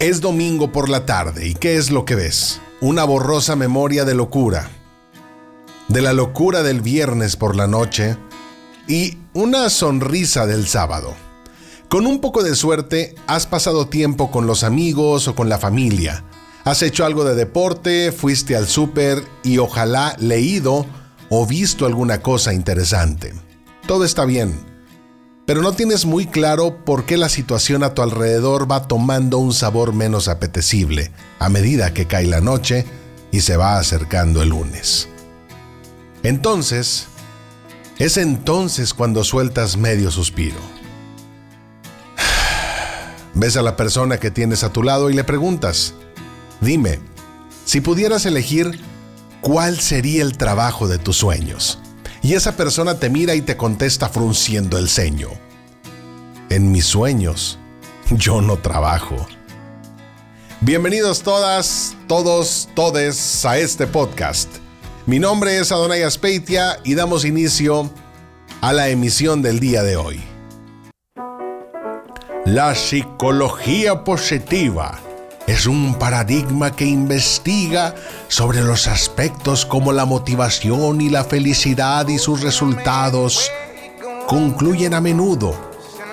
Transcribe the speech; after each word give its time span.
Es 0.00 0.20
domingo 0.20 0.72
por 0.72 0.88
la 0.88 1.06
tarde 1.06 1.46
y 1.46 1.54
¿qué 1.54 1.76
es 1.76 1.92
lo 1.92 2.04
que 2.04 2.16
ves? 2.16 2.60
Una 2.80 3.04
borrosa 3.04 3.54
memoria 3.54 4.04
de 4.04 4.14
locura. 4.14 4.68
De 5.86 6.02
la 6.02 6.12
locura 6.12 6.64
del 6.64 6.80
viernes 6.80 7.36
por 7.36 7.54
la 7.54 7.68
noche 7.68 8.16
y 8.88 9.18
una 9.34 9.70
sonrisa 9.70 10.46
del 10.46 10.66
sábado. 10.66 11.14
Con 11.88 12.06
un 12.06 12.20
poco 12.20 12.42
de 12.42 12.56
suerte, 12.56 13.14
has 13.28 13.46
pasado 13.46 13.86
tiempo 13.86 14.32
con 14.32 14.48
los 14.48 14.64
amigos 14.64 15.28
o 15.28 15.36
con 15.36 15.48
la 15.48 15.58
familia. 15.58 16.24
Has 16.64 16.82
hecho 16.82 17.04
algo 17.04 17.24
de 17.24 17.36
deporte, 17.36 18.10
fuiste 18.10 18.56
al 18.56 18.66
súper 18.66 19.22
y 19.44 19.58
ojalá 19.58 20.16
leído 20.18 20.86
o 21.30 21.46
visto 21.46 21.86
alguna 21.86 22.20
cosa 22.20 22.52
interesante. 22.52 23.32
Todo 23.86 24.04
está 24.04 24.24
bien, 24.24 24.58
pero 25.46 25.60
no 25.60 25.72
tienes 25.72 26.06
muy 26.06 26.26
claro 26.26 26.84
por 26.84 27.04
qué 27.04 27.16
la 27.16 27.28
situación 27.28 27.82
a 27.82 27.94
tu 27.94 28.02
alrededor 28.02 28.70
va 28.70 28.88
tomando 28.88 29.38
un 29.38 29.52
sabor 29.52 29.92
menos 29.92 30.28
apetecible 30.28 31.12
a 31.38 31.48
medida 31.48 31.92
que 31.92 32.06
cae 32.06 32.26
la 32.26 32.40
noche 32.40 32.86
y 33.30 33.40
se 33.40 33.56
va 33.56 33.78
acercando 33.78 34.42
el 34.42 34.50
lunes. 34.50 35.08
Entonces, 36.22 37.06
es 37.98 38.16
entonces 38.16 38.94
cuando 38.94 39.22
sueltas 39.22 39.76
medio 39.76 40.10
suspiro 40.10 40.58
Ves 43.34 43.56
a 43.56 43.62
la 43.62 43.76
persona 43.76 44.18
que 44.18 44.30
tienes 44.30 44.64
a 44.64 44.72
tu 44.72 44.82
lado 44.82 45.10
y 45.10 45.14
le 45.14 45.24
preguntas, 45.24 45.94
dime, 46.60 47.00
si 47.66 47.80
pudieras 47.80 48.24
elegir, 48.24 48.80
¿cuál 49.42 49.78
sería 49.80 50.22
el 50.22 50.38
trabajo 50.38 50.88
de 50.88 50.98
tus 50.98 51.18
sueños? 51.18 51.78
Y 52.24 52.32
esa 52.32 52.56
persona 52.56 52.98
te 52.98 53.10
mira 53.10 53.34
y 53.34 53.42
te 53.42 53.58
contesta 53.58 54.08
frunciendo 54.08 54.78
el 54.78 54.88
ceño. 54.88 55.28
En 56.48 56.72
mis 56.72 56.86
sueños, 56.86 57.58
yo 58.12 58.40
no 58.40 58.56
trabajo. 58.56 59.14
Bienvenidos 60.62 61.22
todas, 61.22 61.94
todos, 62.08 62.70
todes 62.74 63.44
a 63.44 63.58
este 63.58 63.86
podcast. 63.86 64.48
Mi 65.04 65.18
nombre 65.18 65.58
es 65.58 65.70
Adonai 65.70 66.02
Aspeitia 66.02 66.80
y 66.82 66.94
damos 66.94 67.26
inicio 67.26 67.90
a 68.62 68.72
la 68.72 68.88
emisión 68.88 69.42
del 69.42 69.60
día 69.60 69.82
de 69.82 69.96
hoy. 69.96 70.22
La 72.46 72.74
psicología 72.74 74.02
positiva 74.02 74.98
es 75.46 75.66
un 75.66 75.94
paradigma 75.98 76.74
que 76.74 76.86
investiga 76.86 77.94
sobre 78.28 78.62
los 78.62 78.86
aspectos 78.86 79.66
como 79.66 79.92
la 79.92 80.06
motivación 80.06 81.00
y 81.00 81.10
la 81.10 81.24
felicidad 81.24 82.08
y 82.08 82.18
sus 82.18 82.40
resultados. 82.40 83.50
Concluyen 84.26 84.94
a 84.94 85.00
menudo. 85.02 85.54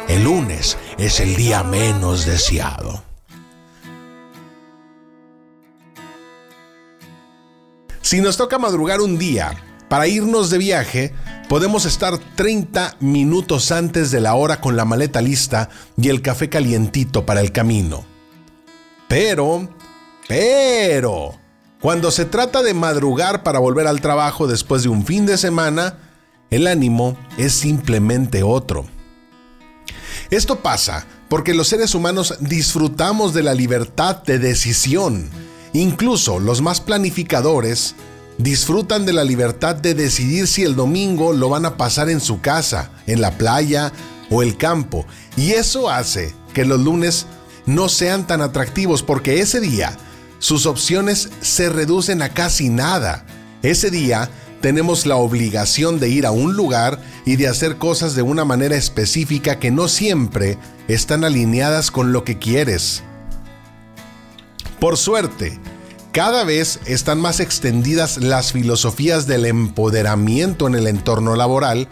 El 0.10 0.26
lunes 0.26 0.78
es 0.98 1.22
el 1.22 1.36
día 1.36 1.64
menos 1.64 2.26
deseado. 2.26 3.04
Si 8.02 8.20
nos 8.20 8.36
toca 8.36 8.60
madrugar 8.60 9.00
un 9.00 9.18
día 9.18 9.56
para 9.88 10.08
irnos 10.08 10.50
de 10.50 10.58
viaje, 10.58 11.14
podemos 11.48 11.86
estar 11.86 12.18
30 12.36 12.98
minutos 13.00 13.72
antes 13.72 14.12
de 14.12 14.20
la 14.20 14.36
hora 14.36 14.60
con 14.60 14.76
la 14.76 14.84
maleta 14.84 15.22
lista 15.22 15.70
y 15.96 16.10
el 16.10 16.22
café 16.22 16.50
calientito 16.50 17.26
para 17.26 17.40
el 17.40 17.54
camino. 17.54 18.11
Pero, 19.12 19.68
pero, 20.30 21.38
cuando 21.82 22.12
se 22.12 22.24
trata 22.24 22.64
de 22.64 22.74
madrugar 22.74 23.44
para 23.44 23.60
volver 23.60 23.86
al 23.86 24.00
trabajo 24.00 24.48
después 24.48 24.84
de 24.84 24.88
un 24.88 25.06
fin 25.06 25.26
de 25.26 25.38
semana, 25.38 25.98
el 26.50 26.66
ánimo 26.66 27.18
es 27.38 27.52
simplemente 27.52 28.42
otro. 28.42 28.86
Esto 30.30 30.62
pasa 30.62 31.06
porque 31.28 31.54
los 31.54 31.68
seres 31.68 31.94
humanos 31.94 32.36
disfrutamos 32.40 33.34
de 33.34 33.44
la 33.44 33.54
libertad 33.54 34.24
de 34.24 34.40
decisión. 34.40 35.30
Incluso 35.74 36.40
los 36.40 36.62
más 36.62 36.80
planificadores 36.80 37.96
disfrutan 38.38 39.06
de 39.06 39.12
la 39.12 39.26
libertad 39.26 39.76
de 39.76 39.94
decidir 39.94 40.48
si 40.48 40.64
el 40.64 40.78
domingo 40.78 41.34
lo 41.34 41.50
van 41.50 41.66
a 41.66 41.76
pasar 41.76 42.10
en 42.10 42.22
su 42.22 42.40
casa, 42.40 42.92
en 43.08 43.20
la 43.20 43.32
playa 43.32 43.92
o 44.30 44.42
el 44.42 44.56
campo. 44.56 45.06
Y 45.36 45.52
eso 45.52 45.90
hace 45.90 46.34
que 46.54 46.64
los 46.64 46.80
lunes 46.80 47.28
no 47.66 47.90
sean 47.90 48.28
tan 48.28 48.42
atractivos 48.42 49.04
porque 49.04 49.42
ese 49.42 49.60
día 49.60 49.98
sus 50.40 50.66
opciones 50.66 51.30
se 51.42 51.70
reducen 51.70 52.22
a 52.22 52.30
casi 52.30 52.70
nada. 52.70 53.26
Ese 53.62 53.92
día 53.92 54.30
tenemos 54.62 55.06
la 55.06 55.16
obligación 55.16 56.00
de 56.00 56.10
ir 56.10 56.26
a 56.26 56.32
un 56.32 56.56
lugar 56.56 57.00
y 57.26 57.36
de 57.36 57.48
hacer 57.48 57.78
cosas 57.78 58.16
de 58.16 58.22
una 58.22 58.46
manera 58.46 58.76
específica 58.76 59.60
que 59.60 59.72
no 59.72 59.88
siempre 59.88 60.58
están 60.88 61.24
alineadas 61.24 61.92
con 61.92 62.12
lo 62.12 62.24
que 62.24 62.40
quieres. 62.40 63.04
Por 64.80 64.98
suerte, 64.98 65.60
cada 66.12 66.44
vez 66.44 66.80
están 66.86 67.20
más 67.22 67.40
extendidas 67.40 68.18
las 68.18 68.52
filosofías 68.52 69.28
del 69.28 69.46
empoderamiento 69.46 70.68
en 70.68 70.76
el 70.76 70.88
entorno 70.88 71.36
laboral 71.36 71.88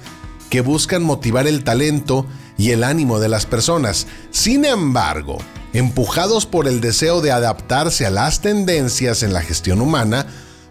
que 0.49 0.61
buscan 0.61 1.03
motivar 1.03 1.47
el 1.47 1.63
talento 1.63 2.25
y 2.57 2.71
el 2.71 2.83
ánimo 2.83 3.19
de 3.19 3.29
las 3.29 3.45
personas. 3.45 4.07
Sin 4.31 4.65
embargo, 4.65 5.37
empujados 5.73 6.45
por 6.45 6.67
el 6.67 6.81
deseo 6.81 7.21
de 7.21 7.31
adaptarse 7.31 8.05
a 8.05 8.11
las 8.11 8.41
tendencias 8.41 9.23
en 9.23 9.33
la 9.33 9.41
gestión 9.41 9.81
humana, 9.81 10.25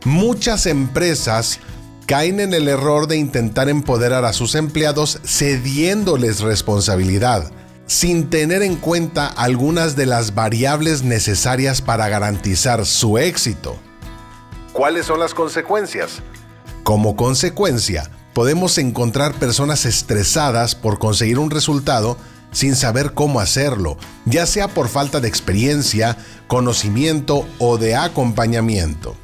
muchas 0.04 0.66
empresas 0.66 1.60
caen 2.06 2.40
en 2.40 2.54
el 2.54 2.68
error 2.68 3.06
de 3.06 3.16
intentar 3.16 3.68
empoderar 3.68 4.24
a 4.24 4.32
sus 4.32 4.54
empleados 4.54 5.20
cediéndoles 5.24 6.40
responsabilidad 6.40 7.52
sin 7.88 8.28
tener 8.28 8.62
en 8.62 8.76
cuenta 8.76 9.26
algunas 9.26 9.96
de 9.96 10.06
las 10.06 10.34
variables 10.34 11.02
necesarias 11.02 11.80
para 11.80 12.08
garantizar 12.08 12.84
su 12.84 13.16
éxito. 13.16 13.76
¿Cuáles 14.74 15.06
son 15.06 15.18
las 15.18 15.32
consecuencias? 15.32 16.20
Como 16.84 17.16
consecuencia, 17.16 18.10
podemos 18.34 18.76
encontrar 18.76 19.34
personas 19.34 19.86
estresadas 19.86 20.74
por 20.74 20.98
conseguir 20.98 21.38
un 21.38 21.50
resultado 21.50 22.18
sin 22.52 22.76
saber 22.76 23.12
cómo 23.14 23.40
hacerlo, 23.40 23.96
ya 24.24 24.46
sea 24.46 24.68
por 24.68 24.88
falta 24.88 25.20
de 25.20 25.28
experiencia, 25.28 26.16
conocimiento 26.46 27.46
o 27.58 27.78
de 27.78 27.94
acompañamiento. 27.94 29.16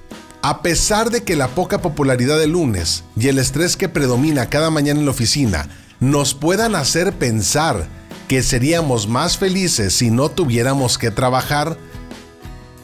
A 0.42 0.60
pesar 0.60 1.10
de 1.10 1.22
que 1.22 1.36
la 1.36 1.48
poca 1.48 1.80
popularidad 1.80 2.38
del 2.38 2.50
lunes 2.50 3.04
y 3.16 3.28
el 3.28 3.38
estrés 3.38 3.76
que 3.76 3.88
predomina 3.88 4.50
cada 4.50 4.70
mañana 4.70 5.00
en 5.00 5.06
la 5.06 5.12
oficina 5.12 5.68
nos 6.00 6.34
puedan 6.34 6.74
hacer 6.74 7.14
pensar 7.14 7.88
que 8.28 8.42
seríamos 8.42 9.08
más 9.08 9.38
felices 9.38 9.94
si 9.94 10.10
no 10.10 10.30
tuviéramos 10.30 10.98
que 10.98 11.10
trabajar, 11.10 11.78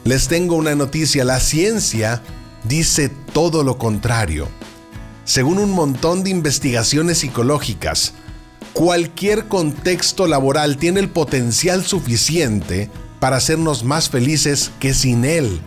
les 0.03 0.27
tengo 0.27 0.55
una 0.55 0.73
noticia, 0.73 1.23
la 1.23 1.39
ciencia 1.39 2.23
dice 2.63 3.09
todo 3.33 3.63
lo 3.63 3.77
contrario. 3.77 4.47
Según 5.23 5.59
un 5.59 5.71
montón 5.71 6.23
de 6.23 6.31
investigaciones 6.31 7.19
psicológicas, 7.19 8.13
cualquier 8.73 9.47
contexto 9.47 10.27
laboral 10.27 10.77
tiene 10.77 10.99
el 10.99 11.09
potencial 11.09 11.85
suficiente 11.85 12.89
para 13.19 13.37
hacernos 13.37 13.83
más 13.83 14.09
felices 14.09 14.71
que 14.79 14.93
sin 14.93 15.25
él. 15.25 15.61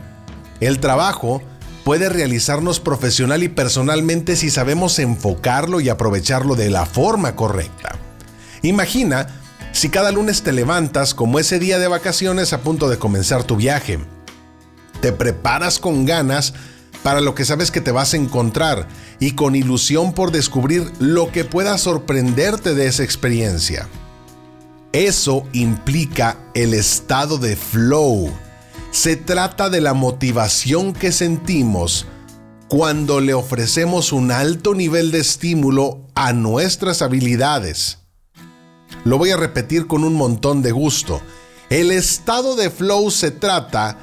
El 0.61 0.81
trabajo 0.81 1.43
puede 1.85 2.09
realizarnos 2.09 2.81
profesional 2.81 3.43
y 3.43 3.49
personalmente 3.49 4.37
si 4.37 4.51
sabemos 4.51 4.99
enfocarlo 4.99 5.81
y 5.81 5.89
aprovecharlo 5.89 6.57
de 6.57 6.71
la 6.71 6.87
forma 6.87 7.37
correcta. 7.37 7.97
Imagina 8.63 9.29
si 9.73 9.91
cada 9.91 10.11
lunes 10.11 10.43
te 10.43 10.53
levantas 10.53 11.15
como 11.15 11.39
ese 11.39 11.59
día 11.59 11.79
de 11.79 11.89
vacaciones 11.89 12.53
a 12.53 12.63
punto 12.63 12.89
de 12.89 12.99
comenzar 12.99 13.45
tu 13.45 13.57
viaje. 13.57 13.99
Te 15.01 15.13
preparas 15.13 15.79
con 15.79 16.07
ganas 16.07 16.55
para 17.05 17.21
lo 17.21 17.35
que 17.35 17.45
sabes 17.45 17.71
que 17.71 17.83
te 17.83 17.93
vas 17.93 18.15
a 18.15 18.17
encontrar 18.17 18.89
y 19.21 19.33
con 19.33 19.55
ilusión 19.55 20.15
por 20.15 20.33
descubrir 20.33 20.91
lo 20.99 21.31
que 21.31 21.45
pueda 21.45 21.77
sorprenderte 21.77 22.75
de 22.75 22.87
esa 22.87 23.05
experiencia. 23.05 23.87
Eso 24.95 25.47
implica 25.53 26.39
el 26.55 26.73
estado 26.73 27.37
de 27.37 27.57
flow. 27.57 28.33
Se 28.91 29.17
trata 29.17 29.69
de 29.69 29.83
la 29.83 29.93
motivación 29.93 30.95
que 30.95 31.13
sentimos 31.13 32.07
cuando 32.69 33.21
le 33.21 33.35
ofrecemos 33.35 34.11
un 34.11 34.33
alto 34.33 34.75
nivel 34.75 35.11
de 35.11 35.19
estímulo 35.19 36.07
a 36.15 36.33
nuestras 36.33 37.03
habilidades. 37.03 37.99
Lo 39.05 39.19
voy 39.19 39.31
a 39.31 39.37
repetir 39.37 39.87
con 39.87 40.05
un 40.05 40.15
montón 40.15 40.63
de 40.63 40.73
gusto. 40.73 41.21
El 41.69 41.91
estado 41.91 42.57
de 42.57 42.71
flow 42.71 43.11
se 43.11 43.31
trata 43.31 43.99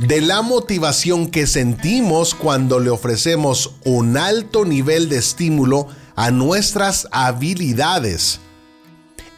de 0.00 0.22
la 0.22 0.40
motivación 0.40 1.28
que 1.28 1.46
sentimos 1.46 2.34
cuando 2.34 2.80
le 2.80 2.88
ofrecemos 2.88 3.74
un 3.84 4.16
alto 4.16 4.64
nivel 4.64 5.10
de 5.10 5.18
estímulo 5.18 5.88
a 6.16 6.30
nuestras 6.30 7.06
habilidades. 7.12 8.40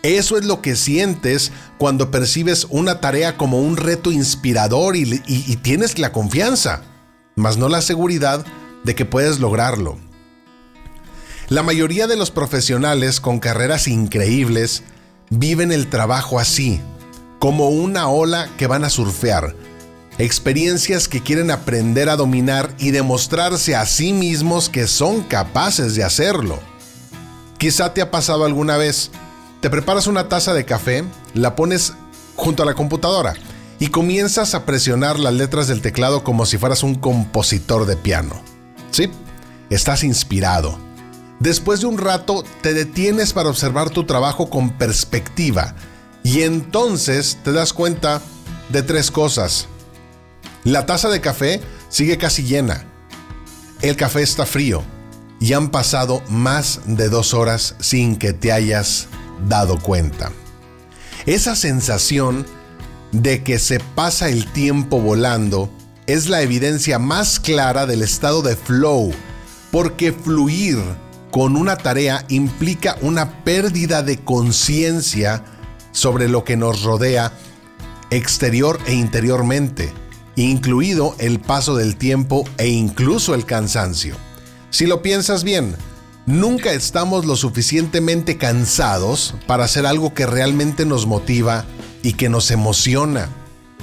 Eso 0.04 0.38
es 0.38 0.44
lo 0.44 0.62
que 0.62 0.76
sientes 0.76 1.50
cuando 1.78 2.12
percibes 2.12 2.68
una 2.70 3.00
tarea 3.00 3.36
como 3.36 3.60
un 3.60 3.76
reto 3.76 4.12
inspirador 4.12 4.94
y, 4.96 5.04
tienes 5.62 5.98
la 5.98 6.12
confianza, 6.12 6.82
mas 7.34 7.56
no 7.56 7.68
la 7.68 7.82
seguridad 7.82 8.44
de 8.84 8.94
que 8.94 9.04
puedes 9.04 9.40
lograrlo. 9.40 9.98
La 11.48 11.64
mayoría 11.64 12.06
de 12.06 12.16
los 12.16 12.30
profesionales 12.30 13.20
con 13.20 13.40
carreras 13.40 13.88
increíbles 13.88 14.84
viven 15.28 15.72
el 15.72 15.88
trabajo 15.88 16.38
así, 16.38 16.80
como 17.40 17.68
una 17.68 18.08
ola 18.08 18.48
que 18.56 18.68
van 18.68 18.84
a 18.84 18.90
surfear. 18.90 19.56
Experiencias 20.22 21.08
que 21.08 21.20
quieren 21.20 21.50
aprender 21.50 22.08
a 22.08 22.14
dominar 22.14 22.72
y 22.78 22.92
demostrarse 22.92 23.74
a 23.74 23.84
sí 23.86 24.12
mismos 24.12 24.68
que 24.68 24.86
son 24.86 25.22
capaces 25.24 25.96
de 25.96 26.04
hacerlo. 26.04 26.60
Quizá 27.58 27.92
te 27.92 28.02
ha 28.02 28.12
pasado 28.12 28.44
alguna 28.44 28.76
vez. 28.76 29.10
Te 29.60 29.68
preparas 29.68 30.06
una 30.06 30.28
taza 30.28 30.54
de 30.54 30.64
café, 30.64 31.02
la 31.34 31.56
pones 31.56 31.94
junto 32.36 32.62
a 32.62 32.66
la 32.66 32.74
computadora 32.74 33.34
y 33.80 33.88
comienzas 33.88 34.54
a 34.54 34.64
presionar 34.64 35.18
las 35.18 35.34
letras 35.34 35.66
del 35.66 35.82
teclado 35.82 36.22
como 36.22 36.46
si 36.46 36.56
fueras 36.56 36.84
un 36.84 36.94
compositor 36.94 37.84
de 37.84 37.96
piano. 37.96 38.40
Sí, 38.92 39.10
estás 39.70 40.04
inspirado. 40.04 40.78
Después 41.40 41.80
de 41.80 41.86
un 41.86 41.98
rato 41.98 42.44
te 42.60 42.74
detienes 42.74 43.32
para 43.32 43.48
observar 43.48 43.90
tu 43.90 44.04
trabajo 44.04 44.50
con 44.50 44.70
perspectiva 44.70 45.74
y 46.22 46.42
entonces 46.42 47.38
te 47.42 47.50
das 47.50 47.72
cuenta 47.72 48.22
de 48.68 48.84
tres 48.84 49.10
cosas. 49.10 49.66
La 50.64 50.86
taza 50.86 51.08
de 51.08 51.20
café 51.20 51.60
sigue 51.88 52.18
casi 52.18 52.44
llena. 52.44 52.84
El 53.80 53.96
café 53.96 54.22
está 54.22 54.46
frío 54.46 54.82
y 55.40 55.54
han 55.54 55.70
pasado 55.70 56.22
más 56.28 56.80
de 56.86 57.08
dos 57.08 57.34
horas 57.34 57.74
sin 57.80 58.16
que 58.16 58.32
te 58.32 58.52
hayas 58.52 59.08
dado 59.48 59.80
cuenta. 59.80 60.30
Esa 61.26 61.56
sensación 61.56 62.46
de 63.10 63.42
que 63.42 63.58
se 63.58 63.80
pasa 63.80 64.28
el 64.28 64.46
tiempo 64.52 65.00
volando 65.00 65.68
es 66.06 66.28
la 66.28 66.42
evidencia 66.42 67.00
más 67.00 67.40
clara 67.40 67.86
del 67.86 68.02
estado 68.02 68.42
de 68.42 68.54
flow, 68.54 69.12
porque 69.72 70.12
fluir 70.12 70.78
con 71.32 71.56
una 71.56 71.76
tarea 71.76 72.24
implica 72.28 72.96
una 73.00 73.42
pérdida 73.42 74.02
de 74.02 74.18
conciencia 74.18 75.42
sobre 75.90 76.28
lo 76.28 76.44
que 76.44 76.56
nos 76.56 76.82
rodea 76.82 77.32
exterior 78.10 78.78
e 78.86 78.94
interiormente, 78.94 79.92
incluido 80.36 81.14
el 81.18 81.40
paso 81.40 81.76
del 81.76 81.96
tiempo 81.96 82.44
e 82.58 82.68
incluso 82.68 83.34
el 83.34 83.44
cansancio. 83.44 84.16
Si 84.70 84.86
lo 84.86 85.02
piensas 85.02 85.44
bien, 85.44 85.76
nunca 86.26 86.72
estamos 86.72 87.26
lo 87.26 87.36
suficientemente 87.36 88.38
cansados 88.38 89.34
para 89.46 89.64
hacer 89.64 89.86
algo 89.86 90.14
que 90.14 90.26
realmente 90.26 90.86
nos 90.86 91.06
motiva 91.06 91.64
y 92.02 92.14
que 92.14 92.28
nos 92.28 92.50
emociona. 92.50 93.28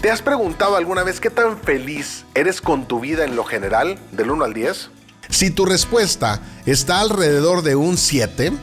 ¿Te 0.01 0.09
has 0.09 0.21
preguntado 0.21 0.77
alguna 0.77 1.03
vez 1.03 1.19
qué 1.19 1.29
tan 1.29 1.59
feliz 1.59 2.25
eres 2.33 2.61
con 2.61 2.87
tu 2.87 3.01
vida 3.01 3.25
en 3.25 3.35
lo 3.35 3.43
general, 3.43 3.99
del 4.11 4.31
1 4.31 4.45
al 4.45 4.53
10? 4.53 4.89
Si 5.29 5.51
tu 5.51 5.65
respuesta 5.65 6.41
está 6.65 7.01
alrededor 7.01 7.61
de 7.61 7.75
un 7.75 7.97
7, 7.97 8.53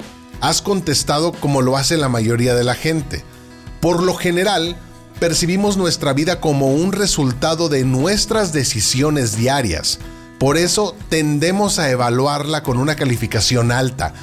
has 0.41 0.63
contestado 0.63 1.33
como 1.33 1.63
lo 1.63 1.77
hace 1.77 1.97
la 1.97 2.09
mayoría 2.09 2.55
de 2.55 2.65
la 2.65 2.75
gente. 2.75 3.23
Por 3.81 4.03
lo 4.03 4.15
general, 4.15 4.77
percibimos 5.19 5.77
nuestra 5.77 6.13
vida 6.13 6.41
como 6.41 6.73
un 6.75 6.93
resultado 6.93 7.69
de 7.69 7.85
nuestras 7.85 8.53
decisiones 8.53 9.37
diarias. 9.37 9.99
Por 10.39 10.57
eso 10.59 10.95
tendemos 11.09 11.79
a 11.79 11.91
evaluarla 11.91 12.63
con 12.63 12.79
una 12.79 12.97
calificación 12.97 13.73
alta. 13.73 14.15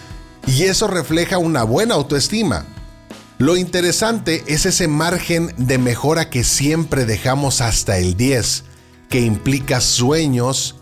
Y 0.45 0.63
eso 0.63 0.87
refleja 0.87 1.37
una 1.37 1.63
buena 1.63 1.95
autoestima. 1.95 2.65
Lo 3.39 3.57
interesante 3.57 4.43
es 4.47 4.65
ese 4.65 4.87
margen 4.87 5.53
de 5.57 5.77
mejora 5.77 6.29
que 6.29 6.43
siempre 6.43 7.05
dejamos 7.05 7.61
hasta 7.61 7.97
el 7.97 8.15
10, 8.15 8.63
que 9.09 9.21
implica 9.21 9.81
sueños 9.81 10.75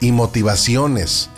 y 0.00 0.12
motivaciones. 0.12 1.28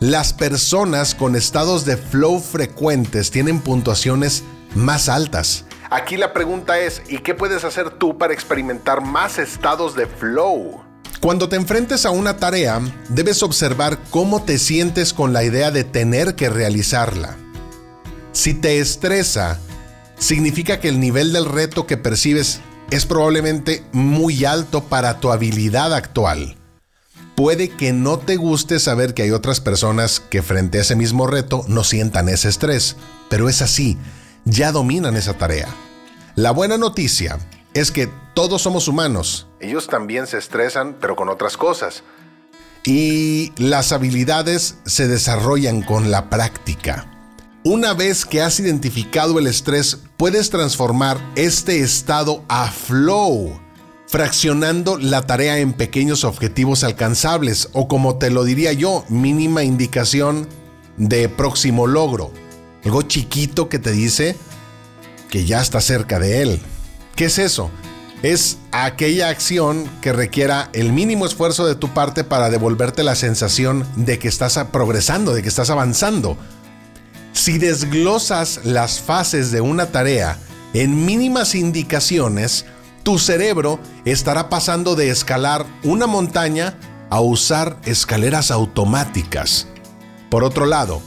Las 0.00 0.32
personas 0.32 1.14
con 1.14 1.36
estados 1.36 1.84
de 1.84 1.96
flow 1.96 2.40
frecuentes 2.40 3.30
tienen 3.30 3.60
puntuaciones 3.60 4.42
más 4.74 5.08
altas. 5.08 5.64
Aquí 5.94 6.16
la 6.16 6.32
pregunta 6.32 6.80
es, 6.80 7.02
¿y 7.08 7.18
qué 7.18 7.36
puedes 7.36 7.62
hacer 7.62 7.88
tú 7.88 8.18
para 8.18 8.34
experimentar 8.34 9.00
más 9.00 9.38
estados 9.38 9.94
de 9.94 10.08
flow? 10.08 10.82
Cuando 11.20 11.48
te 11.48 11.54
enfrentes 11.54 12.04
a 12.04 12.10
una 12.10 12.36
tarea, 12.36 12.80
debes 13.10 13.44
observar 13.44 14.00
cómo 14.10 14.42
te 14.42 14.58
sientes 14.58 15.12
con 15.12 15.32
la 15.32 15.44
idea 15.44 15.70
de 15.70 15.84
tener 15.84 16.34
que 16.34 16.50
realizarla. 16.50 17.36
Si 18.32 18.54
te 18.54 18.80
estresa, 18.80 19.60
significa 20.18 20.80
que 20.80 20.88
el 20.88 20.98
nivel 20.98 21.32
del 21.32 21.44
reto 21.44 21.86
que 21.86 21.96
percibes 21.96 22.58
es 22.90 23.06
probablemente 23.06 23.84
muy 23.92 24.44
alto 24.44 24.82
para 24.82 25.20
tu 25.20 25.30
habilidad 25.30 25.94
actual. 25.94 26.56
Puede 27.36 27.68
que 27.68 27.92
no 27.92 28.18
te 28.18 28.34
guste 28.34 28.80
saber 28.80 29.14
que 29.14 29.22
hay 29.22 29.30
otras 29.30 29.60
personas 29.60 30.18
que 30.18 30.42
frente 30.42 30.78
a 30.78 30.80
ese 30.80 30.96
mismo 30.96 31.28
reto 31.28 31.64
no 31.68 31.84
sientan 31.84 32.28
ese 32.28 32.48
estrés, 32.48 32.96
pero 33.30 33.48
es 33.48 33.62
así, 33.62 33.96
ya 34.44 34.72
dominan 34.72 35.14
esa 35.14 35.34
tarea. 35.34 35.68
La 36.36 36.50
buena 36.50 36.76
noticia 36.78 37.38
es 37.74 37.92
que 37.92 38.08
todos 38.34 38.60
somos 38.60 38.88
humanos. 38.88 39.46
Ellos 39.60 39.86
también 39.86 40.26
se 40.26 40.38
estresan, 40.38 40.96
pero 41.00 41.14
con 41.14 41.28
otras 41.28 41.56
cosas. 41.56 42.02
Y 42.82 43.52
las 43.56 43.92
habilidades 43.92 44.78
se 44.84 45.06
desarrollan 45.06 45.82
con 45.82 46.10
la 46.10 46.30
práctica. 46.30 47.08
Una 47.62 47.94
vez 47.94 48.24
que 48.24 48.42
has 48.42 48.58
identificado 48.58 49.38
el 49.38 49.46
estrés, 49.46 50.00
puedes 50.16 50.50
transformar 50.50 51.18
este 51.36 51.78
estado 51.78 52.44
a 52.48 52.68
flow, 52.68 53.56
fraccionando 54.08 54.98
la 54.98 55.22
tarea 55.22 55.58
en 55.58 55.72
pequeños 55.72 56.24
objetivos 56.24 56.82
alcanzables 56.82 57.68
o 57.74 57.86
como 57.86 58.18
te 58.18 58.30
lo 58.30 58.42
diría 58.42 58.72
yo, 58.72 59.04
mínima 59.08 59.62
indicación 59.62 60.48
de 60.96 61.28
próximo 61.28 61.86
logro. 61.86 62.32
Algo 62.84 63.02
chiquito 63.02 63.68
que 63.68 63.78
te 63.78 63.92
dice 63.92 64.36
que 65.34 65.44
ya 65.44 65.60
está 65.60 65.80
cerca 65.80 66.20
de 66.20 66.42
él. 66.42 66.60
¿Qué 67.16 67.24
es 67.24 67.40
eso? 67.40 67.68
Es 68.22 68.58
aquella 68.70 69.30
acción 69.30 69.90
que 70.00 70.12
requiera 70.12 70.70
el 70.74 70.92
mínimo 70.92 71.26
esfuerzo 71.26 71.66
de 71.66 71.74
tu 71.74 71.92
parte 71.92 72.22
para 72.22 72.50
devolverte 72.50 73.02
la 73.02 73.16
sensación 73.16 73.84
de 73.96 74.20
que 74.20 74.28
estás 74.28 74.56
progresando, 74.70 75.34
de 75.34 75.42
que 75.42 75.48
estás 75.48 75.70
avanzando. 75.70 76.38
Si 77.32 77.58
desglosas 77.58 78.60
las 78.62 79.00
fases 79.00 79.50
de 79.50 79.60
una 79.60 79.86
tarea 79.86 80.38
en 80.72 81.04
mínimas 81.04 81.56
indicaciones, 81.56 82.64
tu 83.02 83.18
cerebro 83.18 83.80
estará 84.04 84.48
pasando 84.48 84.94
de 84.94 85.10
escalar 85.10 85.66
una 85.82 86.06
montaña 86.06 86.78
a 87.10 87.18
usar 87.18 87.80
escaleras 87.86 88.52
automáticas. 88.52 89.66
Por 90.30 90.44
otro 90.44 90.64
lado, 90.64 91.02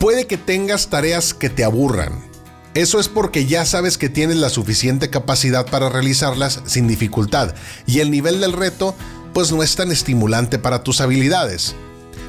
puede 0.00 0.26
que 0.26 0.36
tengas 0.36 0.88
tareas 0.88 1.32
que 1.32 1.48
te 1.48 1.62
aburran. 1.62 2.29
Eso 2.74 3.00
es 3.00 3.08
porque 3.08 3.46
ya 3.46 3.64
sabes 3.64 3.98
que 3.98 4.08
tienes 4.08 4.36
la 4.36 4.48
suficiente 4.48 5.10
capacidad 5.10 5.66
para 5.66 5.88
realizarlas 5.88 6.60
sin 6.66 6.86
dificultad 6.86 7.54
y 7.86 7.98
el 7.98 8.10
nivel 8.10 8.40
del 8.40 8.52
reto 8.52 8.94
pues 9.34 9.50
no 9.50 9.62
es 9.62 9.74
tan 9.74 9.90
estimulante 9.90 10.58
para 10.58 10.82
tus 10.82 11.00
habilidades. 11.00 11.74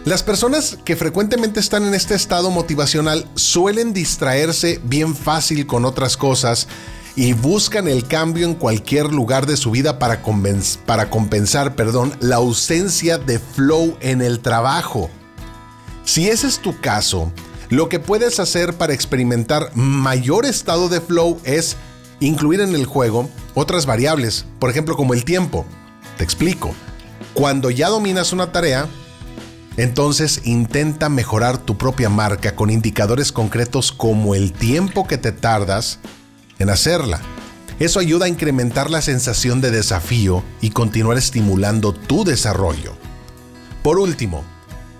Las 0.03 0.23
personas 0.23 0.79
que 0.83 0.95
frecuentemente 0.95 1.59
están 1.59 1.85
en 1.85 1.93
este 1.93 2.15
estado 2.15 2.49
motivacional 2.49 3.27
suelen 3.35 3.93
distraerse 3.93 4.79
bien 4.83 5.15
fácil 5.15 5.67
con 5.67 5.85
otras 5.85 6.17
cosas 6.17 6.67
y 7.15 7.33
buscan 7.33 7.87
el 7.87 8.07
cambio 8.07 8.47
en 8.47 8.55
cualquier 8.55 9.11
lugar 9.13 9.45
de 9.45 9.57
su 9.57 9.69
vida 9.69 9.99
para, 9.99 10.23
compensar 10.23 11.75
perdón, 11.75 12.15
la 12.19 12.37
ausencia 12.37 13.19
de 13.19 13.37
flow 13.37 13.95
en 14.01 14.23
el 14.23 14.39
trabajo. 14.39 15.11
Si 16.03 16.29
ese 16.29 16.47
es 16.47 16.59
tu 16.59 16.79
caso, 16.79 17.31
lo 17.71 17.87
que 17.87 17.99
puedes 17.99 18.41
hacer 18.41 18.73
para 18.73 18.93
experimentar 18.93 19.71
mayor 19.75 20.45
estado 20.45 20.89
de 20.89 20.99
flow 20.99 21.39
es 21.45 21.77
incluir 22.19 22.59
en 22.59 22.75
el 22.75 22.85
juego 22.85 23.29
otras 23.53 23.85
variables, 23.85 24.45
por 24.59 24.69
ejemplo 24.69 24.97
como 24.97 25.13
el 25.13 25.23
tiempo. 25.23 25.65
Te 26.17 26.25
explico. 26.25 26.73
Cuando 27.33 27.71
ya 27.71 27.87
dominas 27.87 28.33
una 28.33 28.51
tarea, 28.51 28.89
entonces 29.77 30.41
intenta 30.43 31.07
mejorar 31.07 31.59
tu 31.59 31.77
propia 31.77 32.09
marca 32.09 32.57
con 32.57 32.69
indicadores 32.69 33.31
concretos 33.31 33.93
como 33.93 34.35
el 34.35 34.51
tiempo 34.51 35.07
que 35.07 35.17
te 35.17 35.31
tardas 35.31 35.99
en 36.59 36.69
hacerla. 36.69 37.21
Eso 37.79 38.01
ayuda 38.01 38.25
a 38.25 38.29
incrementar 38.29 38.89
la 38.89 39.01
sensación 39.01 39.61
de 39.61 39.71
desafío 39.71 40.43
y 40.59 40.71
continuar 40.71 41.17
estimulando 41.17 41.93
tu 41.93 42.25
desarrollo. 42.25 42.97
Por 43.81 43.97
último, 43.97 44.43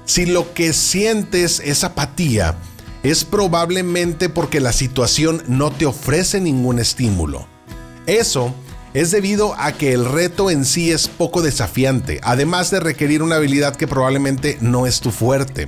si 0.06 0.26
lo 0.26 0.54
que 0.54 0.74
sientes 0.74 1.62
es 1.64 1.84
apatía, 1.84 2.56
es 3.04 3.26
probablemente 3.26 4.30
porque 4.30 4.60
la 4.60 4.74
situación 4.74 5.44
no 5.48 5.72
te 5.72 5.86
ofrece 5.86 6.40
ningún 6.40 6.80
estímulo. 6.80 7.48
Eso 8.06 8.54
es 8.94 9.12
debido 9.12 9.56
a 9.56 9.72
que 9.72 9.94
el 9.94 10.06
reto 10.06 10.50
en 10.50 10.66
sí 10.66 10.92
es 10.92 11.08
poco 11.08 11.42
desafiante, 11.42 12.20
además 12.24 12.72
de 12.72 12.80
requerir 12.80 13.24
una 13.24 13.38
habilidad 13.38 13.76
que 13.76 13.88
probablemente 13.88 14.58
no 14.62 14.86
es 14.86 15.00
tu 15.00 15.12
fuerte. 15.12 15.68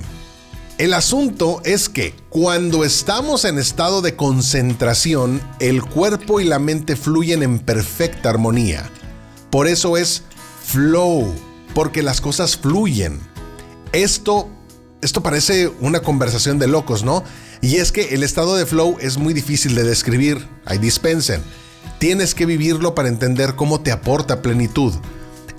El 0.77 0.93
asunto 0.93 1.61
es 1.63 1.87
que 1.87 2.15
cuando 2.29 2.83
estamos 2.83 3.45
en 3.45 3.59
estado 3.59 4.01
de 4.01 4.15
concentración, 4.15 5.39
el 5.59 5.83
cuerpo 5.83 6.41
y 6.41 6.45
la 6.45 6.59
mente 6.59 6.95
fluyen 6.95 7.43
en 7.43 7.59
perfecta 7.59 8.29
armonía. 8.29 8.89
Por 9.51 9.67
eso 9.67 9.97
es 9.97 10.23
flow, 10.65 11.31
porque 11.75 12.01
las 12.01 12.21
cosas 12.21 12.57
fluyen. 12.57 13.19
Esto, 13.93 14.49
esto 15.01 15.23
parece 15.23 15.71
una 15.79 16.01
conversación 16.01 16.59
de 16.59 16.67
locos, 16.67 17.03
¿no? 17.03 17.23
Y 17.61 17.77
es 17.77 17.91
que 17.91 18.15
el 18.15 18.23
estado 18.23 18.55
de 18.55 18.65
flow 18.65 18.97
es 18.99 19.17
muy 19.17 19.33
difícil 19.33 19.75
de 19.75 19.83
describir, 19.83 20.47
hay 20.65 20.79
dispensen. 20.79 21.41
Tienes 21.99 22.33
que 22.33 22.45
vivirlo 22.45 22.95
para 22.95 23.07
entender 23.07 23.55
cómo 23.55 23.81
te 23.81 23.91
aporta 23.91 24.41
plenitud. 24.41 24.93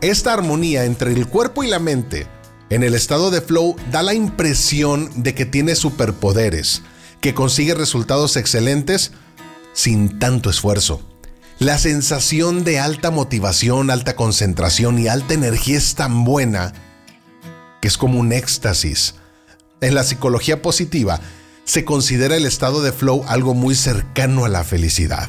Esta 0.01 0.33
armonía 0.33 0.85
entre 0.85 1.13
el 1.13 1.29
cuerpo 1.29 1.63
y 1.65 1.69
la 1.69 1.79
mente 1.79 2.27
en 2.71 2.83
el 2.83 2.95
estado 2.95 3.31
de 3.31 3.41
flow 3.41 3.77
da 3.93 4.03
la 4.03 4.15
impresión 4.15 5.11
de 5.15 5.35
que 5.35 5.47
tienes 5.47 5.79
superpoderes, 5.79 6.83
que 7.21 7.33
consigue 7.33 7.73
resultados 7.75 8.37
excelentes 8.37 9.13
sin 9.73 10.19
tanto 10.19 10.51
esfuerzo. 10.51 11.01
La 11.61 11.79
sensación 11.79 12.65
de 12.65 12.81
alta 12.81 13.13
motivación, 13.13 13.91
alta 13.91 14.17
concentración 14.17 14.99
y 14.99 15.07
alta 15.07 15.35
energía 15.35 15.79
es 15.79 15.95
tan 15.95 16.25
buena 16.25 16.73
que 17.85 17.89
es 17.89 17.99
como 17.99 18.19
un 18.19 18.33
éxtasis. 18.33 19.17
En 19.83 19.95
la 19.95 20.05
psicología 20.05 20.63
positiva 20.63 21.21
se 21.65 21.85
considera 21.85 22.35
el 22.35 22.47
estado 22.47 22.83
de 22.83 22.93
flow 22.93 23.27
algo 23.29 23.53
muy 23.53 23.75
cercano 23.75 24.47
a 24.47 24.49
la 24.49 24.65
felicidad. 24.65 25.29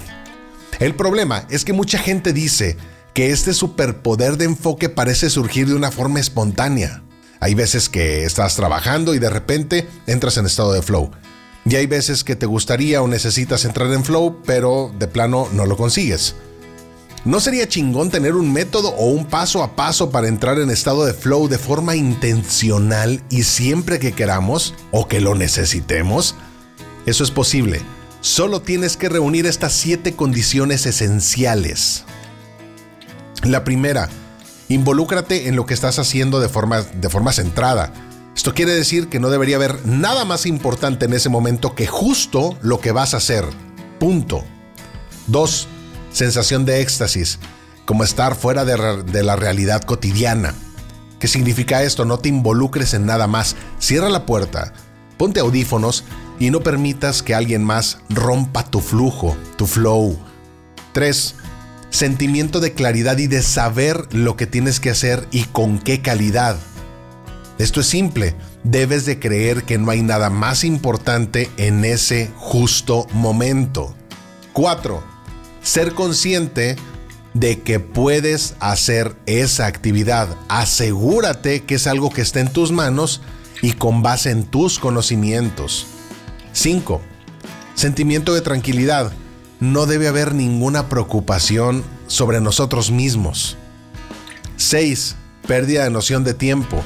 El 0.79 0.95
problema 0.95 1.45
es 1.49 1.65
que 1.65 1.73
mucha 1.73 1.99
gente 1.99 2.31
dice 2.31 2.77
que 3.13 3.31
este 3.31 3.53
superpoder 3.53 4.37
de 4.37 4.45
enfoque 4.45 4.87
parece 4.87 5.29
surgir 5.29 5.67
de 5.67 5.73
una 5.73 5.91
forma 5.91 6.21
espontánea. 6.21 7.03
Hay 7.41 7.55
veces 7.55 7.89
que 7.89 8.23
estás 8.23 8.55
trabajando 8.55 9.13
y 9.13 9.19
de 9.19 9.29
repente 9.29 9.85
entras 10.07 10.37
en 10.37 10.45
estado 10.45 10.71
de 10.71 10.81
flow. 10.81 11.11
Y 11.65 11.75
hay 11.75 11.87
veces 11.87 12.23
que 12.23 12.37
te 12.37 12.45
gustaría 12.45 13.01
o 13.01 13.09
necesitas 13.09 13.65
entrar 13.65 13.91
en 13.91 14.05
flow, 14.05 14.41
pero 14.45 14.93
de 14.97 15.09
plano 15.09 15.49
no 15.51 15.65
lo 15.65 15.75
consigues. 15.75 16.37
¿No 17.25 17.39
sería 17.39 17.67
chingón 17.67 18.11
tener 18.11 18.35
un 18.35 18.53
método 18.53 18.89
o 18.89 19.07
un 19.07 19.25
paso 19.25 19.63
a 19.63 19.75
paso 19.75 20.11
para 20.11 20.27
entrar 20.27 20.59
en 20.59 20.69
estado 20.69 21.05
de 21.05 21.13
flow 21.15 21.47
de 21.47 21.57
forma 21.57 21.95
intencional 21.95 23.23
y 23.31 23.41
siempre 23.41 23.97
que 23.97 24.11
queramos 24.11 24.75
o 24.91 25.07
que 25.07 25.19
lo 25.19 25.33
necesitemos? 25.33 26.35
Eso 27.07 27.23
es 27.23 27.31
posible. 27.31 27.81
Solo 28.21 28.61
tienes 28.61 28.95
que 28.95 29.09
reunir 29.09 29.47
estas 29.47 29.73
siete 29.73 30.15
condiciones 30.15 30.85
esenciales. 30.85 32.03
La 33.41 33.63
primera, 33.63 34.07
involúcrate 34.69 35.47
en 35.47 35.55
lo 35.55 35.65
que 35.65 35.73
estás 35.73 35.97
haciendo 35.97 36.39
de 36.39 36.49
forma, 36.49 36.83
de 36.83 37.09
forma 37.09 37.33
centrada. 37.33 37.91
Esto 38.35 38.53
quiere 38.53 38.73
decir 38.75 39.07
que 39.07 39.19
no 39.19 39.31
debería 39.31 39.55
haber 39.55 39.83
nada 39.87 40.25
más 40.25 40.45
importante 40.45 41.05
en 41.05 41.13
ese 41.13 41.29
momento 41.29 41.73
que 41.73 41.87
justo 41.87 42.55
lo 42.61 42.79
que 42.79 42.91
vas 42.91 43.15
a 43.15 43.17
hacer. 43.17 43.45
Punto. 43.97 44.43
2. 45.25 45.69
Sensación 46.15 46.63
de 46.63 46.79
éxtasis, 46.79 47.39
como 47.83 48.05
estar 48.05 48.35
fuera 48.35 48.63
de, 48.63 49.21
la 49.21 49.35
realidad 49.35 49.81
cotidiana. 49.81 50.53
¿Qué 51.19 51.27
significa 51.27 51.83
esto? 51.83 52.05
No 52.05 52.19
te 52.19 52.29
involucres 52.29 52.93
en 52.93 53.05
nada 53.05 53.27
más. 53.27 53.57
Cierra 53.79 54.09
la 54.09 54.25
puerta, 54.25 54.71
ponte 55.17 55.41
audífonos 55.41 56.05
y 56.39 56.51
no 56.51 56.61
permitas 56.61 57.21
que 57.21 57.35
alguien 57.35 57.65
más 57.65 57.97
rompa 58.07 58.63
tu 58.63 58.79
flujo, 58.79 59.35
tu 59.57 59.67
flow. 59.67 60.17
3. 60.93 61.35
Sentimiento 61.89 62.61
de 62.61 62.71
claridad 62.71 63.17
y 63.17 63.27
de 63.27 63.41
saber 63.41 64.07
lo 64.13 64.37
que 64.37 64.47
tienes 64.47 64.79
que 64.79 64.91
hacer 64.91 65.27
y 65.31 65.43
con 65.43 65.79
qué 65.79 66.01
calidad. 66.01 66.55
Esto 67.57 67.81
es 67.81 67.87
simple, 67.87 68.37
debes 68.63 69.05
de 69.05 69.19
creer 69.19 69.63
que 69.63 69.77
no 69.77 69.91
hay 69.91 70.01
nada 70.01 70.29
más 70.29 70.63
importante 70.63 71.49
en 71.57 71.83
ese 71.83 72.31
justo 72.37 73.05
momento. 73.11 73.93
4. 74.53 75.14
Ser 75.65 75.95
consciente 75.95 76.75
de 77.33 77.61
que 77.63 77.79
puedes 77.79 78.53
hacer 78.59 79.15
esa 79.25 79.65
actividad. 79.65 80.37
Asegúrate 80.47 81.63
que 81.63 81.73
es 81.75 81.87
algo 81.87 82.11
que 82.11 82.21
está 82.21 82.39
en 82.39 82.53
tus 82.53 82.71
manos 82.71 83.21
y 83.63 83.73
con 83.73 84.03
base 84.03 84.29
en 84.29 84.43
tus 84.43 84.77
conocimientos. 84.77 85.87
5. 86.53 87.01
Sentimiento 87.73 88.35
de 88.35 88.41
tranquilidad. 88.41 89.11
No 89.59 89.87
debe 89.87 90.07
haber 90.07 90.35
ninguna 90.35 90.87
preocupación 90.87 91.83
sobre 92.05 92.41
nosotros 92.41 92.91
mismos. 92.91 93.57
6. 94.57 95.15
Pérdida 95.47 95.83
de 95.83 95.89
noción 95.89 96.23
de 96.23 96.35
tiempo. 96.35 96.83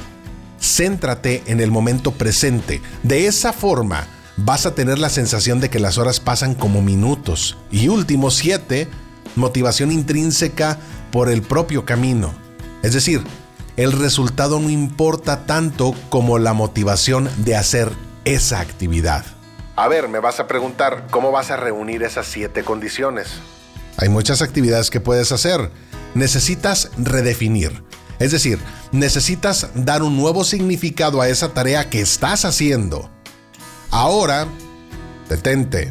Céntrate 0.58 1.42
en 1.48 1.60
el 1.60 1.70
momento 1.70 2.12
presente. 2.12 2.80
De 3.02 3.26
esa 3.26 3.52
forma 3.52 4.08
vas 4.44 4.66
a 4.66 4.74
tener 4.74 4.98
la 4.98 5.10
sensación 5.10 5.60
de 5.60 5.70
que 5.70 5.78
las 5.78 5.98
horas 5.98 6.20
pasan 6.20 6.54
como 6.54 6.82
minutos. 6.82 7.56
Y 7.70 7.88
último, 7.88 8.30
7. 8.30 8.88
Motivación 9.36 9.92
intrínseca 9.92 10.78
por 11.12 11.28
el 11.28 11.42
propio 11.42 11.84
camino. 11.84 12.32
Es 12.82 12.94
decir, 12.94 13.22
el 13.76 13.92
resultado 13.92 14.58
no 14.58 14.70
importa 14.70 15.46
tanto 15.46 15.94
como 16.08 16.38
la 16.38 16.52
motivación 16.52 17.30
de 17.38 17.56
hacer 17.56 17.90
esa 18.24 18.60
actividad. 18.60 19.24
A 19.76 19.88
ver, 19.88 20.08
me 20.08 20.18
vas 20.18 20.40
a 20.40 20.46
preguntar, 20.46 21.06
¿cómo 21.10 21.30
vas 21.30 21.50
a 21.50 21.56
reunir 21.56 22.02
esas 22.02 22.26
siete 22.26 22.64
condiciones? 22.64 23.28
Hay 23.96 24.08
muchas 24.08 24.42
actividades 24.42 24.90
que 24.90 25.00
puedes 25.00 25.32
hacer. 25.32 25.70
Necesitas 26.14 26.90
redefinir. 26.98 27.82
Es 28.18 28.32
decir, 28.32 28.58
necesitas 28.92 29.68
dar 29.74 30.02
un 30.02 30.16
nuevo 30.16 30.44
significado 30.44 31.22
a 31.22 31.28
esa 31.28 31.54
tarea 31.54 31.88
que 31.88 32.00
estás 32.00 32.44
haciendo. 32.44 33.10
Ahora, 33.90 34.46
detente 35.28 35.90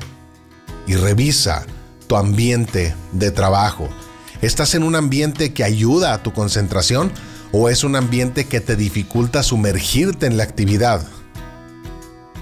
y 0.87 0.95
revisa 0.95 1.65
tu 2.07 2.15
ambiente 2.15 2.95
de 3.11 3.31
trabajo. 3.31 3.89
¿Estás 4.41 4.75
en 4.75 4.83
un 4.83 4.95
ambiente 4.95 5.53
que 5.53 5.63
ayuda 5.63 6.13
a 6.13 6.23
tu 6.23 6.33
concentración 6.33 7.11
o 7.51 7.69
es 7.69 7.83
un 7.83 7.95
ambiente 7.95 8.45
que 8.45 8.61
te 8.61 8.75
dificulta 8.75 9.43
sumergirte 9.43 10.25
en 10.25 10.37
la 10.37 10.43
actividad? 10.43 11.05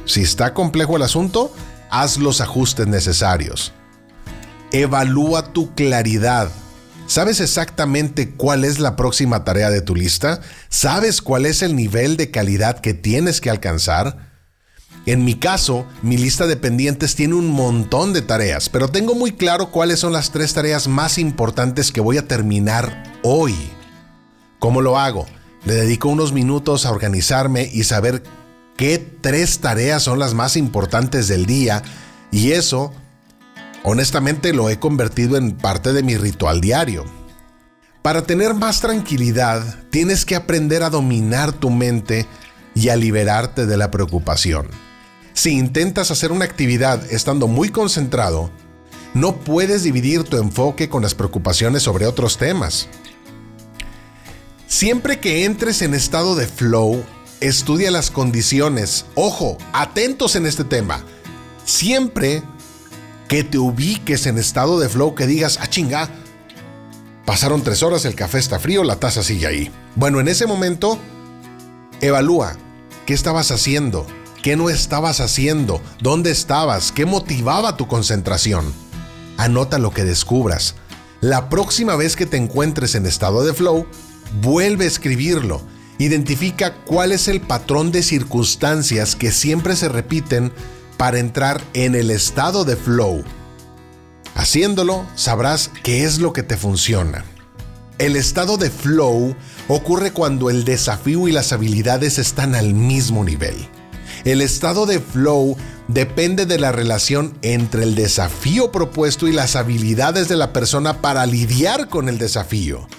Si 0.06 0.22
está 0.22 0.54
complejo 0.54 0.96
el 0.96 1.02
asunto, 1.02 1.54
haz 1.90 2.18
los 2.18 2.40
ajustes 2.40 2.88
necesarios. 2.88 3.74
Evalúa 4.72 5.54
tu 5.54 5.74
claridad 5.74 6.50
¿Sabes 7.08 7.40
exactamente 7.40 8.32
cuál 8.32 8.66
es 8.66 8.80
la 8.80 8.98
próxima 8.98 9.46
tarea 9.46 9.70
de 9.70 9.80
tu 9.80 9.96
lista? 9.96 10.42
¿Sabes 10.68 11.22
cuál 11.22 11.46
es 11.46 11.62
el 11.62 11.74
nivel 11.74 12.18
de 12.18 12.32
calidad 12.32 12.80
que 12.80 12.94
tienes 12.94 13.40
que 13.40 13.50
alcanzar? 13.50 14.37
En 15.08 15.26
mi 15.26 15.34
caso, 15.34 15.88
mi 16.04 16.18
lista 16.18 16.46
de 16.46 16.56
pendientes 16.56 17.16
tiene 17.16 17.34
un 17.34 17.48
montón 17.48 18.14
de 18.14 18.22
tareas, 18.22 18.70
pero 18.70 18.90
tengo 18.90 19.16
muy 19.16 19.32
claro 19.32 19.72
cuáles 19.72 20.00
son 20.00 20.14
las 20.14 20.30
tres 20.30 20.54
tareas 20.54 20.88
más 20.88 21.18
importantes 21.18 21.92
que 21.92 22.02
voy 22.02 22.20
a 22.20 22.28
terminar 22.28 23.16
hoy. 23.24 23.56
¿Cómo 24.60 24.82
lo 24.82 25.00
hago? 25.00 25.26
Le 25.66 25.74
dedico 25.74 26.10
unos 26.10 26.32
minutos 26.32 26.86
a 26.86 26.92
organizarme 26.92 27.68
y 27.74 27.86
saber 27.86 28.22
qué 28.76 29.00
tres 29.00 29.58
tareas 29.58 30.04
son 30.04 30.20
las 30.20 30.36
más 30.36 30.56
importantes 30.56 31.28
del 31.28 31.48
día 31.48 31.82
y 32.30 32.52
eso 32.52 32.94
Honestamente 33.90 34.52
lo 34.52 34.70
he 34.70 34.80
convertido 34.80 35.38
en 35.38 35.54
parte 35.54 35.94
de 35.94 36.04
mi 36.04 36.18
ritual 36.18 36.60
diario. 36.60 37.06
Para 38.02 38.24
tener 38.24 38.54
más 38.54 38.82
tranquilidad, 38.82 39.64
tienes 39.92 40.26
que 40.26 40.36
aprender 40.36 40.84
a 40.84 40.90
dominar 40.90 41.54
tu 41.54 41.70
mente 41.70 42.26
y 42.76 42.90
a 42.90 42.98
liberarte 42.98 43.66
de 43.66 43.78
la 43.78 43.90
preocupación. 43.90 44.68
Si 45.38 45.52
intentas 45.52 46.10
hacer 46.10 46.32
una 46.32 46.46
actividad 46.46 47.00
estando 47.12 47.46
muy 47.48 47.70
concentrado, 47.70 48.50
no 49.14 49.36
puedes 49.36 49.84
dividir 49.84 50.24
tu 50.24 50.38
enfoque 50.38 50.90
con 50.90 51.04
las 51.04 51.14
preocupaciones 51.14 51.84
sobre 51.84 52.08
otros 52.08 52.40
temas. 52.40 52.88
Siempre 54.66 55.20
que 55.20 55.46
entres 55.46 55.84
en 55.84 55.94
estado 55.94 56.36
de 56.36 56.48
flow, 56.48 57.06
estudia 57.40 57.92
las 57.92 58.10
condiciones. 58.10 59.06
Ojo, 59.14 59.60
atentos 59.74 60.36
en 60.36 60.48
este 60.48 60.64
tema. 60.64 61.04
Siempre 61.66 62.42
que 63.28 63.44
te 63.44 63.60
ubiques 63.60 64.26
en 64.26 64.40
estado 64.40 64.80
de 64.80 64.90
flow, 64.90 65.14
que 65.14 65.28
digas, 65.28 65.60
ah 65.62 65.68
chinga, 65.68 66.10
pasaron 67.26 67.62
tres 67.62 67.84
horas, 67.84 68.06
el 68.06 68.16
café 68.16 68.40
está 68.40 68.58
frío, 68.58 68.84
la 68.84 68.96
taza 68.96 69.22
sigue 69.22 69.46
ahí. 69.46 69.72
Bueno, 69.94 70.20
en 70.20 70.30
ese 70.30 70.48
momento, 70.48 70.98
evalúa 72.02 72.58
qué 73.06 73.14
estabas 73.14 73.52
haciendo, 73.52 74.08
qué 74.48 74.56
no 74.56 74.70
estabas 74.70 75.20
haciendo, 75.20 75.82
dónde 76.02 76.32
estabas, 76.32 76.94
qué 76.94 77.06
motivaba 77.06 77.76
tu 77.76 77.90
concentración. 77.90 78.74
Anota 79.36 79.78
lo 79.78 79.92
que 79.92 80.06
descubras. 80.06 80.76
La 81.20 81.50
próxima 81.50 81.98
vez 81.98 82.16
que 82.16 82.26
te 82.26 82.38
encuentres 82.38 82.96
en 82.96 83.06
estado 83.06 83.44
de 83.44 83.54
flow, 83.54 83.86
vuelve 84.42 84.86
a 84.86 84.88
escribirlo. 84.88 85.62
Identifica 85.98 86.76
cuál 86.86 87.12
es 87.12 87.28
el 87.28 87.42
patrón 87.42 87.92
de 87.92 88.02
circunstancias 88.02 89.18
que 89.18 89.34
siempre 89.34 89.76
se 89.76 89.90
repiten 89.90 90.54
para 90.96 91.20
entrar 91.20 91.62
en 91.74 91.94
el 91.94 92.10
estado 92.10 92.64
de 92.64 92.78
flow. 92.78 93.26
Haciéndolo, 94.34 95.06
sabrás 95.16 95.72
qué 95.84 96.06
es 96.06 96.20
lo 96.20 96.32
que 96.32 96.44
te 96.44 96.56
funciona. 96.56 97.26
El 97.98 98.16
estado 98.16 98.56
de 98.56 98.70
flow 98.70 99.36
ocurre 99.68 100.14
cuando 100.14 100.50
el 100.50 100.64
desafío 100.64 101.28
y 101.28 101.34
las 101.34 101.52
habilidades 101.52 102.18
están 102.18 102.56
al 102.56 102.74
mismo 102.74 103.26
nivel. 103.26 103.68
El 104.28 104.42
estado 104.42 104.86
de 104.86 105.00
flow 105.00 105.56
depende 105.88 106.46
de 106.46 106.60
la 106.60 106.74
relación 106.74 107.38
entre 107.44 107.84
el 107.84 107.96
desafío 107.96 108.74
propuesto 108.74 109.30
y 109.30 109.32
las 109.32 109.56
habilidades 109.56 110.28
de 110.28 110.36
la 110.36 110.52
persona 110.52 111.02
para 111.02 111.26
lidiar 111.26 111.88
con 111.88 112.10
el 112.10 112.18
desafío. 112.18 112.90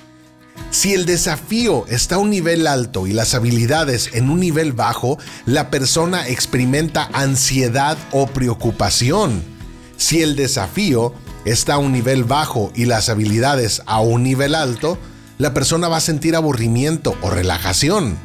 Si 0.70 0.94
el 0.94 1.04
desafío 1.04 1.84
está 1.88 2.14
a 2.14 2.18
un 2.18 2.30
nivel 2.30 2.66
alto 2.66 3.06
y 3.06 3.12
las 3.12 3.34
habilidades 3.34 4.08
en 4.14 4.30
un 4.30 4.40
nivel 4.40 4.72
bajo, 4.72 5.18
la 5.44 5.68
persona 5.68 6.26
experimenta 6.26 7.10
ansiedad 7.12 7.98
o 8.10 8.26
preocupación. 8.28 9.42
Si 9.98 10.22
el 10.22 10.34
desafío 10.34 11.12
está 11.44 11.74
a 11.74 11.78
un 11.78 11.92
nivel 11.92 12.24
bajo 12.24 12.72
y 12.74 12.86
las 12.86 13.10
habilidades 13.10 13.82
a 13.84 14.00
un 14.00 14.22
nivel 14.22 14.54
alto, 14.54 14.96
la 15.36 15.52
persona 15.52 15.88
va 15.88 15.98
a 15.98 16.00
sentir 16.00 16.36
aburrimiento 16.36 17.18
o 17.20 17.28
relajación. 17.28 18.16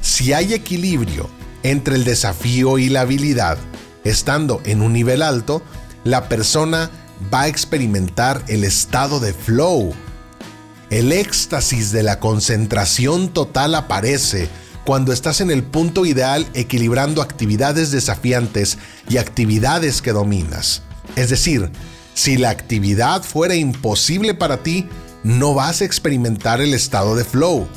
Si 0.00 0.32
hay 0.32 0.54
equilibrio 0.54 1.30
entre 1.62 1.96
el 1.96 2.04
desafío 2.04 2.78
y 2.78 2.88
la 2.88 3.02
habilidad, 3.02 3.58
estando 4.04 4.60
en 4.64 4.82
un 4.82 4.92
nivel 4.92 5.22
alto, 5.22 5.62
la 6.04 6.28
persona 6.28 6.90
va 7.32 7.42
a 7.42 7.48
experimentar 7.48 8.42
el 8.48 8.64
estado 8.64 9.20
de 9.20 9.32
flow. 9.32 9.92
El 10.90 11.12
éxtasis 11.12 11.92
de 11.92 12.02
la 12.02 12.20
concentración 12.20 13.32
total 13.32 13.74
aparece 13.74 14.48
cuando 14.84 15.12
estás 15.12 15.40
en 15.40 15.50
el 15.50 15.62
punto 15.62 16.04
ideal 16.04 16.46
equilibrando 16.54 17.22
actividades 17.22 17.90
desafiantes 17.90 18.78
y 19.08 19.18
actividades 19.18 20.02
que 20.02 20.12
dominas. 20.12 20.82
Es 21.16 21.30
decir, 21.30 21.70
si 22.14 22.36
la 22.36 22.50
actividad 22.50 23.22
fuera 23.22 23.54
imposible 23.54 24.34
para 24.34 24.62
ti, 24.62 24.88
no 25.22 25.54
vas 25.54 25.80
a 25.80 25.84
experimentar 25.84 26.60
el 26.60 26.74
estado 26.74 27.14
de 27.14 27.24
flow. 27.24 27.68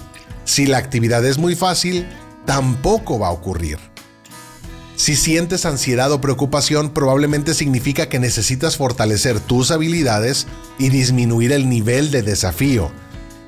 Si 0.45 0.65
la 0.65 0.77
actividad 0.77 1.25
es 1.25 1.37
muy 1.37 1.55
fácil, 1.55 2.07
tampoco 2.45 3.19
va 3.19 3.27
a 3.27 3.31
ocurrir. 3.31 3.77
Si 4.95 5.17
sientes 5.17 5.65
ansiedad 5.65 6.11
o 6.11 6.21
preocupación, 6.21 6.89
probablemente 6.91 7.53
significa 7.53 8.07
que 8.07 8.19
necesitas 8.19 8.77
fortalecer 8.77 9.41
tus 9.41 9.71
habilidades 9.71 10.47
y 10.79 10.89
disminuir 10.89 11.51
el 11.51 11.67
nivel 11.67 12.11
de 12.11 12.21
desafío. 12.21 12.91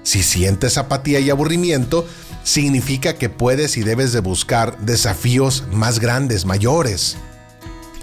Si 0.03 0.23
sientes 0.23 0.77
apatía 0.77 1.21
y 1.21 1.29
aburrimiento, 1.29 2.05
significa 2.43 3.15
que 3.15 3.29
puedes 3.29 3.77
y 3.77 3.83
debes 3.83 4.11
de 4.11 4.19
buscar 4.19 4.77
desafíos 4.79 5.63
más 5.71 5.99
grandes, 5.99 6.45
mayores. 6.45 7.17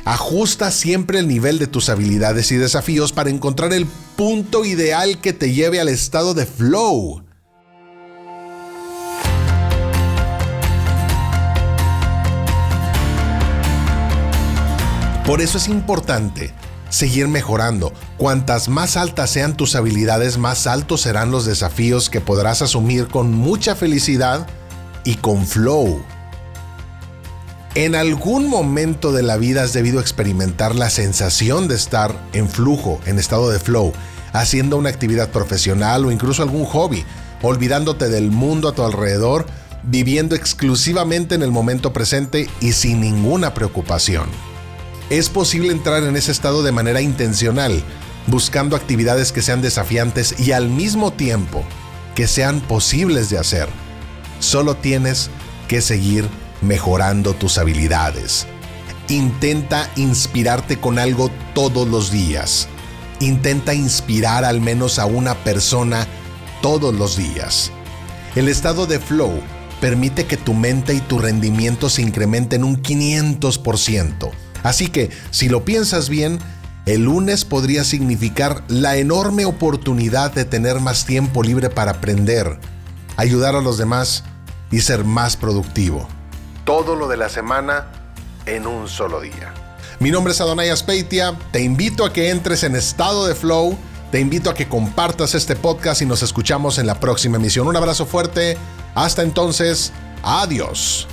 Ajusta 0.05 0.71
siempre 0.71 1.19
el 1.19 1.29
nivel 1.29 1.59
de 1.59 1.67
tus 1.67 1.89
habilidades 1.89 2.53
y 2.53 2.57
desafíos 2.57 3.13
para 3.13 3.31
encontrar 3.31 3.73
el 3.73 3.87
punto 4.17 4.65
ideal 4.65 5.19
que 5.21 5.33
te 5.33 5.53
lleve 5.53 5.81
al 5.81 5.89
estado 5.89 6.35
de 6.35 6.45
flow. 6.45 7.24
Por 15.25 15.41
eso 15.41 15.57
es 15.57 15.69
importante 15.69 16.53
seguir 16.91 17.29
mejorando. 17.29 17.95
Cuantas 18.19 18.69
más 18.69 18.99
altas 18.99 19.31
sean 19.31 19.57
tus 19.57 19.75
habilidades, 19.75 20.37
más 20.37 20.67
altos 20.67 21.01
serán 21.01 21.31
los 21.31 21.47
desafíos 21.47 22.11
que 22.11 22.21
podrás 22.21 22.61
asumir 22.61 23.09
con 23.09 23.33
mucha 23.33 23.75
felicidad 23.75 24.47
y 25.03 25.15
con 25.15 25.47
flow. 25.47 26.03
En 27.75 27.95
algún 27.95 28.49
momento 28.49 29.13
de 29.13 29.23
la 29.23 29.39
vida 29.39 29.63
has 29.63 29.73
debido 29.73 29.99
experimentar 29.99 30.75
la 30.75 30.91
sensación 30.91 31.69
de 31.69 31.75
estar 31.75 32.15
en 32.35 32.49
flujo, 32.49 33.01
en 33.07 33.19
estado 33.19 33.51
de 33.51 33.59
flow, 33.59 33.95
haciendo 34.35 34.77
una 34.77 34.91
actividad 34.91 35.31
profesional 35.31 36.05
o 36.05 36.13
incluso 36.13 36.43
algún 36.43 36.67
hobby, 36.67 37.03
olvidándote 37.43 38.11
del 38.11 38.31
mundo 38.31 38.69
a 38.69 38.75
tu 38.75 38.83
alrededor, 38.85 39.47
viviendo 39.83 40.37
exclusivamente 40.37 41.35
en 41.35 41.43
el 41.43 41.51
momento 41.51 41.95
presente 41.95 42.49
y 42.61 42.73
sin 42.73 43.01
ninguna 43.01 43.55
preocupación. 43.55 44.54
Es 45.11 45.29
posible 45.29 45.73
entrar 45.73 46.03
en 46.03 46.17
ese 46.17 46.33
estado 46.33 46.63
de 46.63 46.73
manera 46.73 47.01
intencional, 47.01 47.83
buscando 48.27 48.75
actividades 48.75 49.33
que 49.33 49.43
sean 49.43 49.61
desafiantes 49.61 50.41
y 50.41 50.53
al 50.53 50.69
mismo 50.69 51.13
tiempo 51.13 51.63
que 52.15 52.27
sean 52.27 52.61
posibles 52.61 53.29
de 53.29 53.39
hacer. 53.39 53.69
Solo 54.39 54.77
tienes 54.77 55.31
que 55.69 55.81
seguir 55.81 56.29
mejorando 56.63 57.35
tus 57.35 57.59
habilidades. 57.59 58.47
Intenta 59.09 59.91
inspirarte 59.97 60.81
con 60.81 60.99
algo 60.99 61.31
todos 61.55 61.87
los 61.87 62.11
días. 62.11 62.69
Intenta 63.21 63.75
inspirar 63.75 64.45
al 64.45 64.61
menos 64.61 64.99
a 64.99 65.07
una 65.07 65.35
persona 65.45 66.07
todos 66.63 66.95
los 66.95 67.17
días. 67.17 67.71
El 68.35 68.49
estado 68.49 68.87
de 68.87 68.99
flow 68.99 69.41
permite 69.81 70.25
que 70.25 70.39
tu 70.39 70.55
mente 70.55 70.95
y 70.95 71.01
tu 71.01 71.19
rendimiento 71.19 71.91
se 71.91 72.01
incrementen 72.01 72.65
un 72.65 72.83
500%. 72.83 74.44
Así 74.65 74.89
que, 74.89 75.11
si 75.31 75.49
lo 75.49 75.65
piensas 75.65 76.09
bien, 76.09 76.41
el 76.87 77.05
lunes 77.05 77.45
podría 77.45 77.85
significar 77.85 78.65
la 78.67 78.97
enorme 78.97 79.45
oportunidad 79.45 80.33
de 80.33 80.45
tener 80.45 80.81
más 80.81 81.07
tiempo 81.07 81.43
libre 81.43 81.71
para 81.71 81.93
aprender, 81.93 82.59
ayudar 83.17 83.55
a 83.55 83.61
los 83.61 83.79
demás 83.79 84.25
y 84.71 84.81
ser 84.81 85.05
más 85.05 85.37
productivo. 85.37 86.09
Todo 86.65 86.97
lo 86.97 87.09
de 87.09 87.19
la 87.19 87.29
semana 87.29 87.87
en 88.47 88.67
un 88.67 88.89
solo 88.89 89.21
día. 89.21 89.55
Mi 90.01 90.11
nombre 90.11 90.33
es 90.33 90.41
Adonai 90.41 90.71
Aspeitia, 90.71 91.39
te 91.53 91.63
invito 91.63 92.05
a 92.05 92.13
que 92.13 92.31
entres 92.31 92.65
en 92.65 92.75
estado 92.75 93.27
de 93.27 93.35
flow, 93.35 93.79
te 94.11 94.19
invito 94.19 94.49
a 94.49 94.55
que 94.55 94.69
compartas 94.69 95.35
este 95.35 95.57
podcast 95.57 96.01
y 96.01 96.07
nos 96.07 96.23
escuchamos 96.23 96.79
en 96.79 96.87
la 96.87 97.01
próxima 97.01 97.37
emisión. 97.37 97.67
Un 97.67 97.77
abrazo 97.77 98.07
fuerte, 98.07 98.57
hasta 98.95 99.23
entonces, 99.23 99.93
adiós. 100.23 101.07